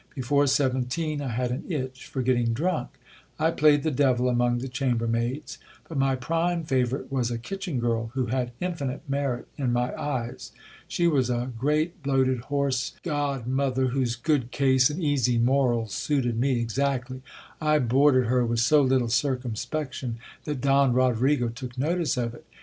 [0.15, 2.87] Before seventeen I had an itch for getting drank.
[3.37, 7.79] I played the devil among the chamber maids; but my prime favourite was a kitchen
[7.79, 10.53] girl, who had infinite merit in my eyes.
[10.87, 16.35] She was a great bloated horse god mother, whose good case and easy morals suited
[16.39, 17.21] me exactly.
[17.61, 22.47] I boarded her with so little circumspection that Don Rodrigo took notice of it.